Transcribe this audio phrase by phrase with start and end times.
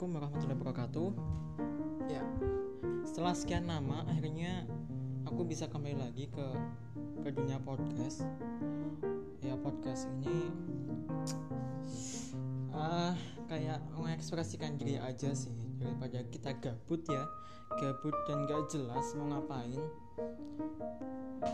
[0.00, 1.08] Assalamualaikum warahmatullahi wabarakatuh.
[2.08, 2.24] Ya,
[3.04, 4.64] setelah sekian lama akhirnya
[5.28, 6.46] aku bisa kembali lagi ke
[7.20, 8.24] ke dunia podcast.
[9.44, 10.48] Ya podcast ini
[12.72, 13.12] ah
[13.44, 17.28] kayak mengekspresikan diri aja sih daripada kita gabut ya,
[17.76, 19.84] gabut dan gak jelas mau ngapain.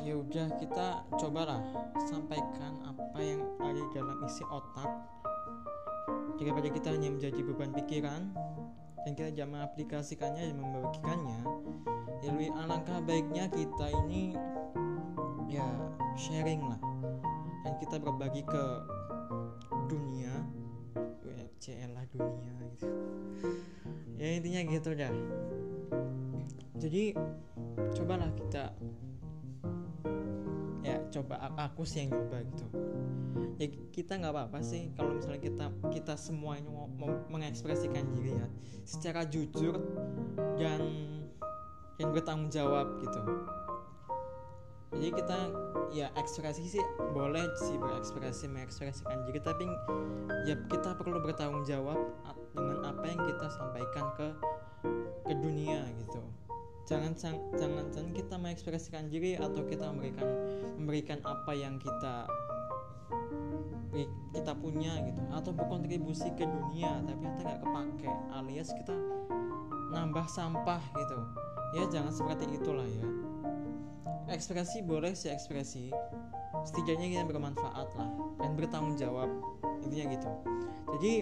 [0.06, 1.66] Ya udah kita cobalah
[2.06, 5.15] sampaikan apa yang ada dalam isi otak
[6.36, 8.22] daripada kita hanya menjadi beban pikiran
[9.06, 11.40] dan kita tidak mengaplikasikannya dan membagikannya
[12.24, 14.34] ya lebih alangkah baiknya kita ini
[15.46, 15.66] ya
[16.16, 16.80] sharing lah.
[17.62, 18.64] Dan kita berbagi ke
[19.90, 20.34] dunia
[21.26, 22.86] ya CL lah dunia gitu.
[24.16, 25.14] Ya intinya gitu dah.
[26.78, 27.14] Jadi
[27.94, 28.74] cobalah kita
[30.86, 32.66] ya coba aku sih yang coba gitu
[33.56, 38.36] ya kita nggak apa-apa sih kalau misalnya kita kita semua ini mau, mau mengekspresikan diri
[38.36, 38.46] ya.
[38.84, 39.80] Secara jujur
[40.60, 40.80] dan
[41.96, 43.20] yang bertanggung jawab gitu.
[44.96, 45.38] Jadi kita
[45.92, 49.64] ya ekspresi sih boleh sih berekspresi mengekspresikan diri tapi
[50.48, 51.98] ya kita perlu bertanggung jawab
[52.56, 54.28] dengan apa yang kita sampaikan ke
[55.26, 56.22] ke dunia gitu.
[56.86, 60.28] Jangan jangan jangan kita mengekspresikan diri atau kita memberikan
[60.78, 62.30] memberikan apa yang kita
[64.36, 65.22] kita punya gitu.
[65.32, 68.94] Atau berkontribusi ke dunia tapi kita nggak kepake alias kita
[69.94, 71.18] nambah sampah gitu.
[71.74, 73.06] Ya jangan seperti itulah ya.
[74.26, 75.94] Ekspresi boleh sih ekspresi
[76.66, 78.10] setidaknya kita bermanfaat lah
[78.42, 79.30] dan bertanggung jawab
[79.86, 80.30] intinya gitu.
[80.98, 81.12] Jadi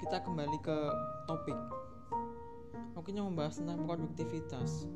[0.00, 0.78] kita kembali ke
[1.28, 1.56] topik
[2.96, 4.88] mungkin membahas tentang produktivitas.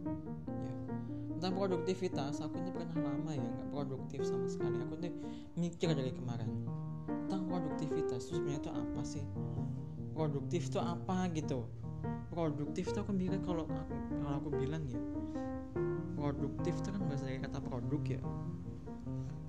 [1.36, 4.80] Tentang produktivitas aku ini pernah lama ya nggak produktif sama sekali.
[4.80, 5.12] Aku ini
[5.60, 6.48] mikir dari kemarin
[7.28, 9.24] tentang produktivitas itu sebenarnya itu apa sih?
[10.16, 11.68] Produktif itu apa gitu?
[12.32, 13.94] Produktif itu aku mikir kalau aku
[14.24, 15.00] kalau aku bilang ya
[16.16, 18.20] produktif itu kan bahasa dari kata produk ya.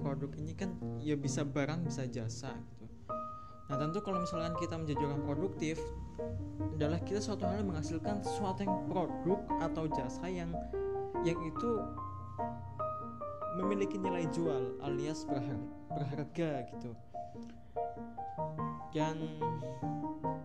[0.04, 2.52] Produk ini kan ya bisa barang bisa jasa
[3.72, 5.80] nah tentu kalau misalkan kita menjadi orang produktif
[6.76, 10.52] adalah kita suatu yang menghasilkan sesuatu yang produk atau jasa yang
[11.24, 11.72] yang itu
[13.56, 16.92] memiliki nilai jual alias berharga, berharga gitu
[18.92, 19.16] dan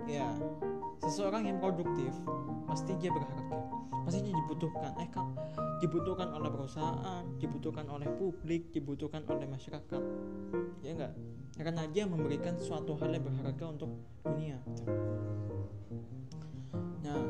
[0.07, 0.31] ya
[1.03, 2.15] seseorang yang produktif
[2.71, 3.59] pasti dia berharga
[4.07, 4.95] pasti dia dibutuhkan.
[5.03, 5.35] Eh kan
[5.83, 10.03] dibutuhkan oleh perusahaan dibutuhkan oleh publik dibutuhkan oleh masyarakat.
[10.87, 11.13] Ya enggak
[11.59, 13.91] karena dia memberikan suatu hal yang berharga untuk
[14.23, 14.63] dunia.
[17.03, 17.23] Nah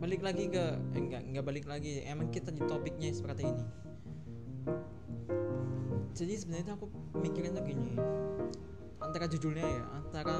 [0.00, 0.64] balik lagi ke
[0.96, 2.00] eh, enggak enggak balik lagi.
[2.08, 3.64] Emang kita di topiknya seperti ini.
[6.16, 6.88] Jadi sebenarnya aku
[7.20, 7.92] mikirin tuh gini
[9.06, 10.38] antara judulnya ya antara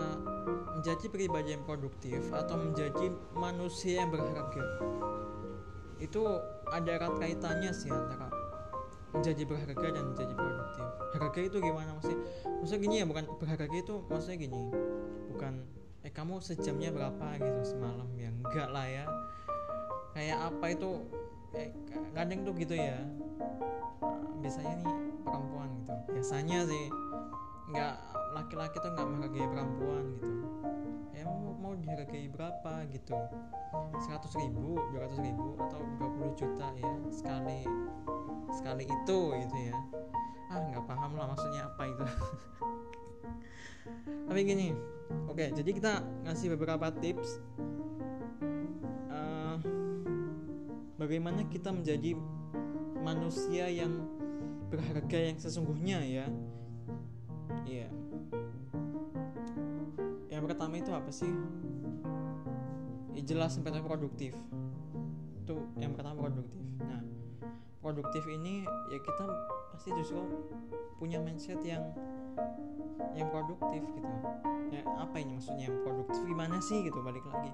[0.76, 4.64] menjadi pribadi yang produktif atau menjadi manusia yang berharga.
[5.96, 6.26] Itu
[6.68, 8.28] ada erat kaitannya sih antara
[9.16, 10.86] menjadi berharga dan menjadi produktif.
[11.16, 11.90] Harga itu gimana?
[11.96, 12.20] Maksudnya
[12.60, 14.62] maksudnya gini ya bukan berharga itu maksudnya gini.
[15.32, 15.54] Bukan
[16.04, 17.26] eh kamu sejamnya berapa?
[17.40, 18.08] gitu semalam.
[18.20, 19.04] Ya enggak lah ya.
[20.12, 20.90] Kayak apa itu
[21.56, 21.70] eh,
[22.12, 23.00] kadang tuh gitu ya.
[24.44, 24.92] Biasanya nih
[25.24, 25.94] perempuan gitu.
[26.12, 26.84] Biasanya sih
[27.70, 27.94] nggak
[28.34, 30.30] laki-laki tuh nggak menghargai perempuan gitu.
[31.16, 33.16] Ya mau mau dihargai berapa gitu?
[33.96, 37.60] 100 ribu 200 ribu atau 20 juta ya sekali
[38.54, 39.76] sekali itu gitu ya.
[40.52, 42.04] Ah nggak paham lah maksudnya apa itu.
[44.26, 44.74] Tapi gini
[45.30, 45.92] oke jadi kita
[46.26, 47.38] ngasih beberapa tips
[51.06, 52.18] bagaimana kita menjadi
[52.98, 54.10] manusia yang
[54.66, 56.26] berharga yang sesungguhnya ya
[57.66, 57.88] iya.
[60.30, 61.32] Yang pertama itu apa sih?
[63.12, 64.32] Ya, jelas sampai produktif.
[65.42, 66.62] Itu yang pertama produktif.
[66.80, 67.02] Nah
[67.82, 69.24] produktif ini ya kita
[69.74, 70.22] pasti justru
[70.96, 71.82] punya mindset yang
[73.12, 74.10] yang produktif gitu.
[74.70, 76.22] Ya apa ini maksudnya yang produktif?
[76.24, 76.98] Gimana sih gitu?
[77.02, 77.52] Balik lagi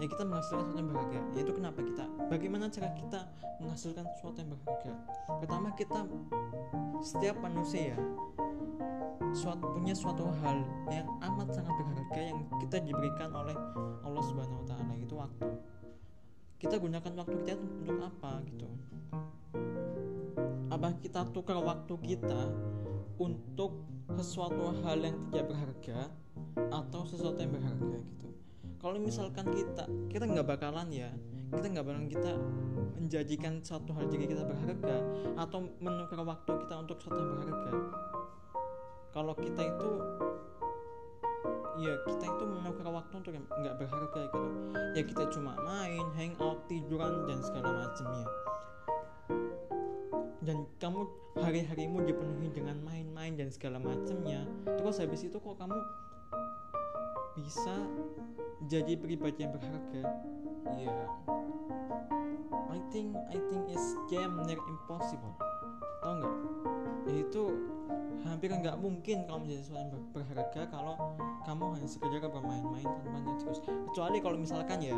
[0.00, 1.20] ya kita menghasilkan sesuatu yang berharga.
[1.36, 2.04] Yaitu kenapa kita?
[2.30, 3.20] Bagaimana cara kita
[3.60, 4.92] menghasilkan sesuatu yang berharga?
[5.42, 6.00] Pertama kita
[7.02, 7.98] setiap manusia
[9.32, 10.60] suatu punya suatu hal
[10.92, 13.56] yang amat sangat berharga yang kita diberikan oleh
[14.04, 15.48] Allah Subhanahu Wa Taala itu waktu.
[16.60, 18.68] Kita gunakan waktu kita untuk apa gitu?
[20.70, 22.48] Apa kita tukar waktu kita
[23.20, 23.82] untuk
[24.16, 25.98] sesuatu hal yang tidak berharga
[26.72, 28.31] atau sesuatu yang berharga gitu
[28.82, 31.08] kalau misalkan kita kita nggak bakalan ya.
[31.54, 32.32] Kita nggak bakalan kita
[32.98, 34.96] menjadikan satu hal jadi kita berharga
[35.38, 37.72] atau menukar waktu kita untuk sesuatu yang berharga.
[39.14, 39.90] Kalau kita itu
[41.78, 44.48] ya kita itu menukar waktu untuk yang nggak berharga gitu.
[44.98, 48.26] Ya kita cuma main hangout tiduran dan segala macamnya
[50.42, 51.06] dan kamu
[51.38, 54.42] hari-harimu dipenuhi dengan main-main dan segala macamnya.
[54.66, 55.78] Terus habis itu kok kamu
[57.38, 57.78] bisa
[58.68, 60.02] jadi pribadi yang berharga.
[60.78, 61.06] Yeah.
[62.70, 65.34] I think I think it's damn near impossible.
[66.02, 66.36] Tau nggak?
[67.10, 67.44] Itu
[68.22, 70.94] hampir nggak mungkin kamu menjadi sesuatu yang berharga kalau
[71.42, 74.94] kamu hanya sekedar bermain-main tanpa terus kecuali kalau misalkan ya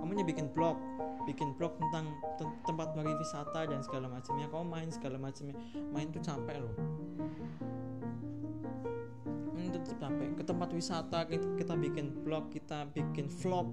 [0.00, 0.80] kamu bikin blog
[1.28, 4.44] bikin blog tentang te tempat wisata dan segala macamnya.
[4.48, 5.56] Kamu main segala macamnya.
[5.92, 6.76] Main tuh capek loh
[9.82, 13.68] tetap capek ke tempat wisata kita, kita bikin blog kita bikin vlog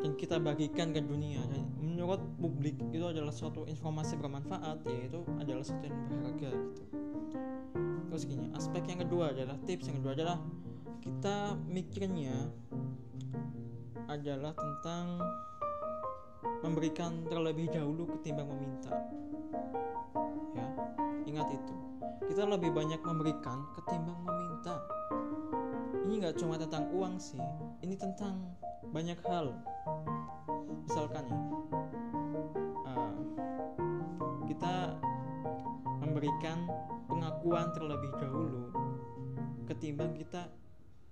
[0.00, 5.64] dan kita bagikan ke dunia dan menurut publik itu adalah suatu informasi bermanfaat yaitu adalah
[5.64, 6.84] sesuatu yang berharga gitu
[8.10, 10.38] terus gini aspek yang kedua adalah tips yang kedua adalah
[11.00, 12.52] kita mikirnya
[14.10, 15.22] adalah tentang
[16.60, 18.92] memberikan terlebih dahulu ketimbang meminta.
[21.30, 21.74] Ingat itu.
[22.26, 24.82] Kita lebih banyak memberikan ketimbang meminta.
[26.02, 27.38] Ini nggak cuma tentang uang sih,
[27.86, 28.50] ini tentang
[28.90, 29.54] banyak hal.
[30.90, 31.38] Misalkan ya,
[32.82, 33.14] uh,
[34.50, 34.98] kita
[36.02, 36.66] memberikan
[37.06, 38.74] pengakuan terlebih dahulu
[39.70, 40.50] ketimbang kita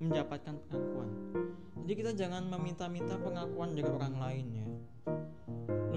[0.02, 1.10] mendapatkan pengakuan.
[1.86, 4.67] Jadi kita jangan meminta-minta pengakuan dari orang lain ya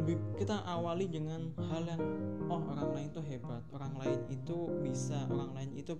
[0.01, 2.01] lebih kita awali dengan hal yang
[2.50, 3.62] oh orang lain itu hebat.
[3.69, 5.94] Orang lain itu bisa orang lain itu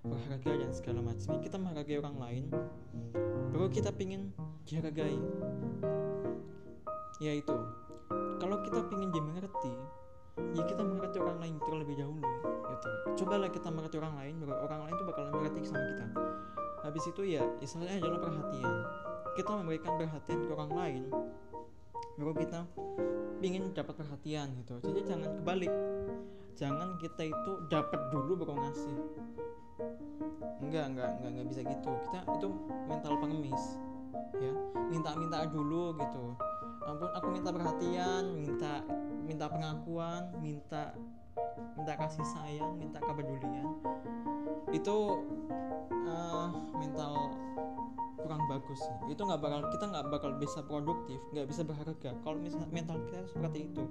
[0.00, 1.36] berharga dan segala macam.
[1.36, 2.44] Kita menghargai orang lain
[3.52, 4.32] baru kita pingin
[4.64, 5.20] dihargai.
[7.20, 7.52] Yaitu
[8.40, 9.76] kalau kita pingin dimengerti
[10.56, 12.24] ya kita mengerti orang lain terlebih dahulu
[12.72, 12.88] gitu.
[13.20, 16.06] Cobalah kita mengerti orang lain baru orang lain itu bakal mengerti sama kita.
[16.88, 18.76] Habis itu ya istilahnya adalah perhatian.
[19.36, 21.04] Kita memberikan perhatian ke orang lain
[22.16, 22.60] baru kita
[23.46, 24.78] ingin dapat perhatian gitu.
[24.82, 25.72] Jadi jangan kebalik.
[26.54, 28.96] Jangan kita itu dapat dulu baru ngasih.
[30.62, 31.90] Enggak enggak enggak enggak bisa gitu.
[32.06, 32.48] Kita itu
[32.86, 33.64] mental pengemis
[34.38, 34.52] ya.
[34.92, 36.24] Minta-minta dulu gitu.
[36.82, 38.82] Ampun aku minta perhatian minta
[39.22, 40.92] minta pengakuan minta
[41.78, 43.66] minta kasih sayang minta kepedulian.
[44.70, 45.22] Itu
[45.90, 46.48] uh,
[46.78, 47.38] mental
[48.52, 53.00] bagus itu nggak bakal kita nggak bakal bisa produktif nggak bisa berharga kalau misalnya mental
[53.08, 53.82] kita seperti itu.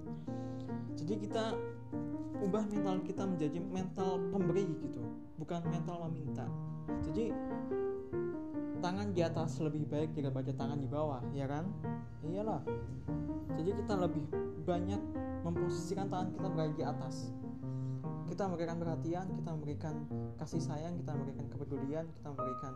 [1.02, 1.44] Jadi kita
[2.42, 5.02] ubah mental kita menjadi mental pemberi gitu
[5.42, 6.46] bukan mental meminta.
[7.10, 7.34] Jadi
[8.82, 11.70] tangan di atas lebih baik daripada tangan di bawah ya kan?
[12.26, 12.66] Iyalah.
[13.62, 14.26] Jadi kita lebih
[14.66, 15.02] banyak
[15.46, 17.30] memposisikan tangan kita berada di atas.
[18.26, 19.96] Kita memberikan perhatian kita memberikan
[20.42, 22.74] kasih sayang kita memberikan kepedulian kita memberikan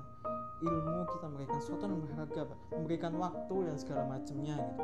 [0.62, 2.42] ilmu kita memberikan sesuatu yang berharga
[2.76, 4.84] memberikan waktu dan segala macamnya gitu.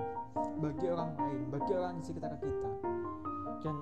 [0.57, 2.71] Bagi orang lain bagi orang di sekitar kita.
[3.61, 3.75] Dan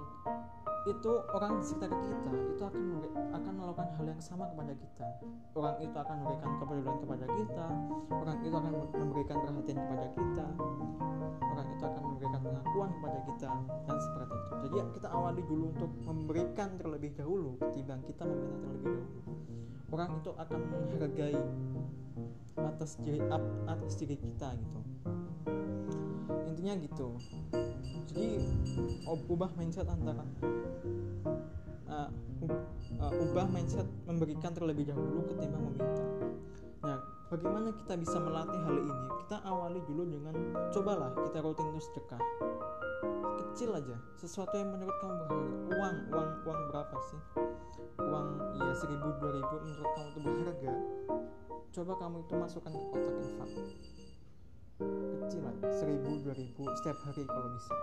[0.87, 2.83] itu orang di sekitar kita itu akan
[3.35, 5.07] akan melakukan hal yang sama kepada kita.
[5.55, 7.67] Orang itu akan memberikan kepedulian kepada kita
[8.29, 10.45] orang itu akan memberikan perhatian kepada kita
[11.49, 13.51] orang itu akan memberikan pengakuan kepada kita
[13.89, 14.53] dan seperti itu.
[14.59, 19.31] Jadi kita awali dulu untuk memberikan terlebih dahulu ketimbang kita meminta terlebih dahulu.
[19.89, 21.39] Orang itu akan menghargai
[22.59, 23.19] atas diri
[23.65, 24.80] atas diri kita gitu.
[26.45, 27.07] Intinya gitu
[28.09, 28.42] jadi
[29.06, 30.25] ubah mindset antara
[31.89, 32.09] uh,
[33.30, 36.04] ubah mindset memberikan terlebih dahulu ketimbang meminta.
[36.81, 36.97] Nah
[37.30, 39.06] bagaimana kita bisa melatih hal ini?
[39.25, 40.35] Kita awali dulu dengan
[40.73, 42.21] cobalah kita rutin sedekah.
[43.45, 45.45] Kecil aja sesuatu yang menurut kamu berharga.
[45.69, 47.21] Uang uang uang berapa sih?
[48.01, 50.71] Uang ya seribu dua ribu menurut kamu itu berharga.
[51.69, 53.49] Coba kamu itu masukkan ke kotak infak
[54.80, 57.76] kecil aja seribu dua ribu setiap hari kalau bisa.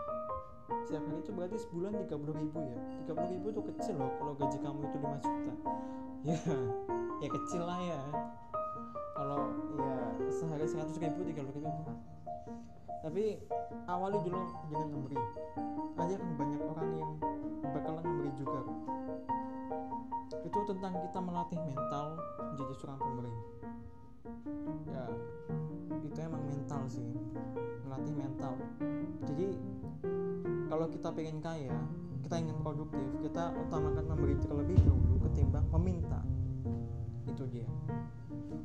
[0.89, 2.79] Setiap hari itu berarti sebulan tiga puluh ribu ya?
[3.05, 5.55] tiga puluh ribu itu kecil loh kalau gaji kamu itu lima juta.
[6.25, 6.39] Ya
[7.21, 8.01] ya kecil lah ya.
[9.17, 9.43] Kalau
[9.77, 9.95] ya
[10.33, 11.83] sehari seratus ribu tiga puluh ribu.
[13.05, 13.25] Tapi
[13.87, 14.41] awali dulu
[14.73, 15.21] dengan memberi.
[16.01, 17.13] Aja kan banyak orang yang
[17.77, 18.61] bakalan memberi juga.
[20.43, 23.35] Itu tentang kita melatih mental menjadi seorang pemberi
[24.89, 25.05] ya
[26.05, 27.07] itu emang mental sih.
[27.87, 28.55] Melatih mental.
[29.27, 29.49] Jadi
[30.67, 31.75] kalau kita pengen kaya
[32.27, 36.21] kita ingin produktif kita utamakan memberi terlebih dahulu ketimbang meminta.
[37.29, 37.69] Itu dia.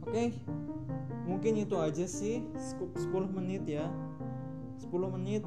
[0.07, 0.33] Oke
[1.25, 2.43] mungkin itu aja sih.
[2.57, 3.87] 10 menit ya.
[4.83, 5.45] 10 menit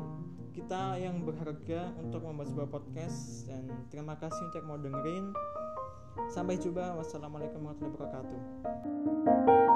[0.54, 5.34] kita yang berharga untuk membuat sebuah podcast dan terima kasih untuk mau dengerin.
[6.30, 6.94] Sampai jumpa.
[6.98, 9.73] Wassalamualaikum warahmatullahi wabarakatuh